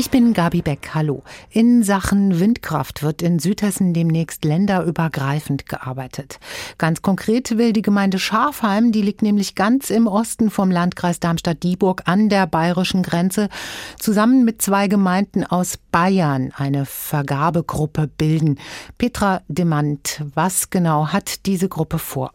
Ich 0.00 0.08
bin 0.08 0.32
Gabi 0.32 0.62
Beck. 0.62 0.94
Hallo. 0.94 1.24
In 1.50 1.82
Sachen 1.82 2.40
Windkraft 2.40 3.02
wird 3.02 3.20
in 3.20 3.38
Südhessen 3.38 3.92
demnächst 3.92 4.46
länderübergreifend 4.46 5.66
gearbeitet. 5.66 6.40
Ganz 6.78 7.02
konkret 7.02 7.58
will 7.58 7.74
die 7.74 7.82
Gemeinde 7.82 8.18
Schafheim, 8.18 8.92
die 8.92 9.02
liegt 9.02 9.20
nämlich 9.20 9.56
ganz 9.56 9.90
im 9.90 10.06
Osten 10.06 10.48
vom 10.48 10.70
Landkreis 10.70 11.20
Darmstadt-Dieburg 11.20 12.04
an 12.06 12.30
der 12.30 12.46
bayerischen 12.46 13.02
Grenze, 13.02 13.50
zusammen 13.98 14.46
mit 14.46 14.62
zwei 14.62 14.88
Gemeinden 14.88 15.44
aus 15.44 15.76
Bayern 15.92 16.50
eine 16.56 16.86
Vergabegruppe 16.86 18.08
bilden. 18.08 18.58
Petra 18.96 19.42
Demand, 19.48 20.22
was 20.34 20.70
genau 20.70 21.08
hat 21.08 21.44
diese 21.44 21.68
Gruppe 21.68 21.98
vor? 21.98 22.30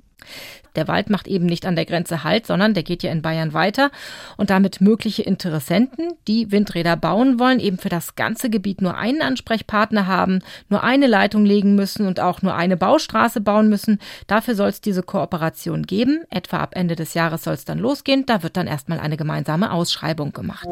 Der 0.75 0.87
Wald 0.87 1.09
macht 1.09 1.27
eben 1.27 1.45
nicht 1.45 1.65
an 1.65 1.75
der 1.75 1.85
Grenze 1.85 2.23
Halt, 2.23 2.45
sondern 2.45 2.73
der 2.73 2.83
geht 2.83 3.03
ja 3.03 3.11
in 3.11 3.21
Bayern 3.21 3.53
weiter 3.53 3.91
und 4.37 4.49
damit 4.49 4.81
mögliche 4.81 5.23
Interessenten, 5.23 6.13
die 6.27 6.51
Windräder 6.51 6.97
bauen 6.97 7.39
wollen, 7.39 7.59
eben 7.59 7.77
für 7.77 7.89
das 7.89 8.15
ganze 8.15 8.49
Gebiet 8.49 8.81
nur 8.81 8.97
einen 8.97 9.21
Ansprechpartner 9.21 10.07
haben, 10.07 10.39
nur 10.69 10.83
eine 10.83 11.07
Leitung 11.07 11.45
legen 11.45 11.75
müssen 11.75 12.07
und 12.07 12.19
auch 12.19 12.41
nur 12.41 12.55
eine 12.55 12.77
Baustraße 12.77 13.41
bauen 13.41 13.69
müssen. 13.69 13.99
Dafür 14.27 14.55
soll 14.55 14.69
es 14.69 14.81
diese 14.81 15.03
Kooperation 15.03 15.83
geben. 15.83 16.23
Etwa 16.29 16.57
ab 16.57 16.73
Ende 16.75 16.95
des 16.95 17.13
Jahres 17.13 17.43
soll 17.43 17.53
es 17.53 17.65
dann 17.65 17.79
losgehen. 17.79 18.25
Da 18.25 18.43
wird 18.43 18.57
dann 18.57 18.67
erstmal 18.67 18.99
eine 18.99 19.17
gemeinsame 19.17 19.71
Ausschreibung 19.71 20.33
gemacht. 20.33 20.67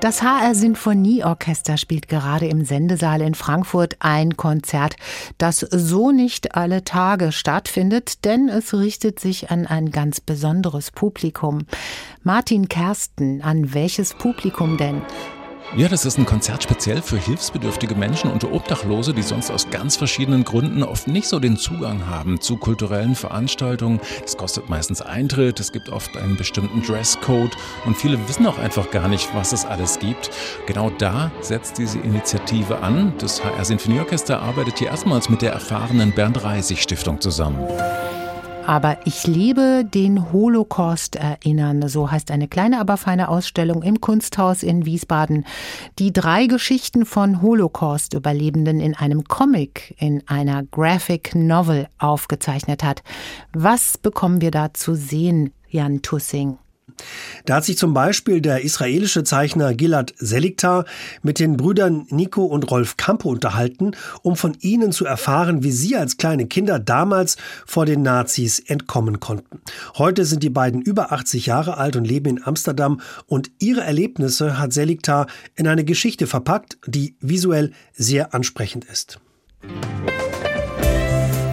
Das 0.00 0.22
HR 0.22 0.54
Sinfonieorchester 0.54 1.76
spielt 1.76 2.08
gerade 2.08 2.46
im 2.46 2.64
Sendesaal 2.64 3.22
in 3.22 3.34
Frankfurt 3.34 3.96
ein 4.00 4.36
Konzert, 4.36 4.96
das 5.38 5.60
so 5.60 6.10
nicht 6.10 6.56
alle 6.56 6.84
Tage 6.84 7.32
stattfindet, 7.32 8.24
denn 8.24 8.48
es 8.48 8.74
richtet 8.74 9.18
sich 9.18 9.50
an 9.50 9.66
ein 9.66 9.90
ganz 9.90 10.20
besonderes 10.20 10.90
Publikum. 10.90 11.66
Martin 12.22 12.68
Kersten, 12.68 13.42
an 13.42 13.74
welches 13.74 14.14
Publikum 14.14 14.76
denn? 14.76 15.02
Ja, 15.76 15.88
das 15.88 16.04
ist 16.04 16.18
ein 16.18 16.26
Konzert 16.26 16.62
speziell 16.62 17.02
für 17.02 17.16
hilfsbedürftige 17.16 17.96
Menschen 17.96 18.30
und 18.30 18.44
Obdachlose, 18.44 19.12
die 19.12 19.22
sonst 19.22 19.50
aus 19.50 19.70
ganz 19.70 19.96
verschiedenen 19.96 20.44
Gründen 20.44 20.84
oft 20.84 21.08
nicht 21.08 21.26
so 21.26 21.40
den 21.40 21.56
Zugang 21.56 22.06
haben 22.06 22.40
zu 22.40 22.56
kulturellen 22.56 23.16
Veranstaltungen. 23.16 24.00
Es 24.24 24.36
kostet 24.36 24.68
meistens 24.68 25.02
Eintritt, 25.02 25.58
es 25.58 25.72
gibt 25.72 25.88
oft 25.88 26.16
einen 26.16 26.36
bestimmten 26.36 26.80
Dresscode 26.82 27.56
und 27.86 27.96
viele 27.96 28.18
wissen 28.28 28.46
auch 28.46 28.58
einfach 28.58 28.92
gar 28.92 29.08
nicht, 29.08 29.34
was 29.34 29.52
es 29.52 29.64
alles 29.64 29.98
gibt. 29.98 30.30
Genau 30.66 30.90
da 30.90 31.32
setzt 31.40 31.78
diese 31.78 31.98
Initiative 31.98 32.78
an. 32.78 33.12
Das 33.18 33.42
HR 33.42 33.64
Sinfonieorchester 33.64 34.40
arbeitet 34.40 34.78
hier 34.78 34.88
erstmals 34.88 35.28
mit 35.28 35.42
der 35.42 35.52
erfahrenen 35.52 36.12
Bernd 36.12 36.44
Reisig 36.44 36.82
Stiftung 36.82 37.20
zusammen. 37.20 37.66
Aber 38.66 38.96
ich 39.04 39.26
liebe 39.26 39.84
den 39.84 40.32
Holocaust 40.32 41.16
erinnern. 41.16 41.86
So 41.86 42.10
heißt 42.10 42.30
eine 42.30 42.48
kleine, 42.48 42.80
aber 42.80 42.96
feine 42.96 43.28
Ausstellung 43.28 43.82
im 43.82 44.00
Kunsthaus 44.00 44.62
in 44.62 44.86
Wiesbaden, 44.86 45.44
die 45.98 46.14
drei 46.14 46.46
Geschichten 46.46 47.04
von 47.04 47.42
Holocaust-Überlebenden 47.42 48.80
in 48.80 48.94
einem 48.94 49.24
Comic, 49.24 49.94
in 49.98 50.26
einer 50.28 50.62
Graphic 50.62 51.34
Novel 51.34 51.88
aufgezeichnet 51.98 52.82
hat. 52.82 53.02
Was 53.52 53.98
bekommen 53.98 54.40
wir 54.40 54.50
da 54.50 54.72
zu 54.72 54.94
sehen, 54.94 55.52
Jan 55.68 56.00
Tussing? 56.00 56.56
Da 57.44 57.56
hat 57.56 57.64
sich 57.64 57.78
zum 57.78 57.94
Beispiel 57.94 58.40
der 58.40 58.62
israelische 58.62 59.24
Zeichner 59.24 59.74
Gilad 59.74 60.14
Seligtar 60.16 60.84
mit 61.22 61.38
den 61.38 61.56
Brüdern 61.56 62.06
Nico 62.10 62.44
und 62.44 62.70
Rolf 62.70 62.96
Campo 62.96 63.30
unterhalten, 63.30 63.92
um 64.22 64.36
von 64.36 64.56
ihnen 64.60 64.92
zu 64.92 65.04
erfahren, 65.04 65.62
wie 65.62 65.72
sie 65.72 65.96
als 65.96 66.16
kleine 66.16 66.46
Kinder 66.46 66.78
damals 66.78 67.36
vor 67.66 67.86
den 67.86 68.02
Nazis 68.02 68.58
entkommen 68.58 69.20
konnten. 69.20 69.60
Heute 69.96 70.24
sind 70.24 70.42
die 70.42 70.50
beiden 70.50 70.82
über 70.82 71.12
80 71.12 71.46
Jahre 71.46 71.76
alt 71.78 71.96
und 71.96 72.04
leben 72.04 72.36
in 72.36 72.44
Amsterdam 72.44 73.00
und 73.26 73.50
ihre 73.58 73.82
Erlebnisse 73.82 74.58
hat 74.58 74.72
Seligtar 74.72 75.26
in 75.54 75.66
eine 75.66 75.84
Geschichte 75.84 76.26
verpackt, 76.26 76.78
die 76.86 77.16
visuell 77.20 77.72
sehr 77.92 78.34
ansprechend 78.34 78.84
ist. 78.84 79.20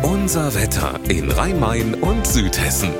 Unser 0.03 0.53
Wetter 0.56 1.00
in 1.08 1.30
Rhein-Main 1.30 1.96
und 1.96 2.25
Südhessen. 2.28 2.91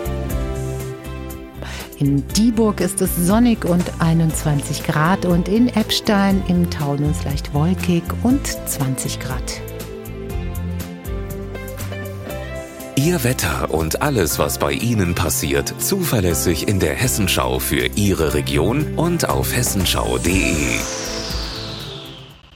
In 2.02 2.28
Dieburg 2.30 2.82
ist 2.82 3.00
es 3.04 3.16
sonnig 3.16 3.64
und 3.64 3.84
21 4.00 4.86
Grad 4.86 5.24
und 5.24 5.48
in 5.48 5.68
Eppstein 5.68 6.42
im 6.48 6.68
Taunus 6.72 7.24
leicht 7.26 7.54
wolkig 7.54 8.02
und 8.24 8.44
20 8.48 9.20
Grad. 9.20 9.62
Ihr 12.96 13.24
Wetter 13.24 13.72
und 13.72 14.02
alles, 14.02 14.40
was 14.40 14.58
bei 14.58 14.72
Ihnen 14.72 15.14
passiert, 15.14 15.76
zuverlässig 15.78 16.68
in 16.68 16.80
der 16.80 16.96
Hessenschau 16.96 17.60
für 17.60 17.86
Ihre 17.96 18.34
Region 18.34 18.96
und 18.96 19.30
auf 19.30 19.56
hessenschau.de. 19.56 20.80